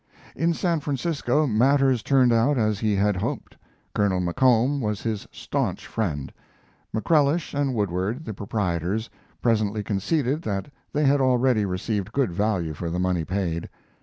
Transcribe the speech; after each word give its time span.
]In 0.45 0.55
San 0.55 0.79
Francisco 0.79 1.45
matters 1.45 2.01
turned 2.01 2.33
out 2.33 2.57
as 2.57 2.79
he 2.79 2.95
had 2.95 3.17
hoped. 3.17 3.55
Colonel 3.93 4.19
McComb 4.19 4.79
was 4.79 5.03
his 5.03 5.27
stanch 5.31 5.85
friend; 5.85 6.33
McCrellish 6.91 7.53
and 7.53 7.75
Woodward, 7.75 8.25
the 8.25 8.33
proprietors, 8.33 9.11
presently 9.43 9.83
conceded 9.83 10.41
that 10.41 10.71
they 10.91 11.03
had 11.05 11.21
already 11.21 11.65
received 11.65 12.13
good 12.13 12.31
value 12.31 12.73
for 12.73 12.89
the 12.89 12.97
money 12.97 13.23
paid. 13.23 13.69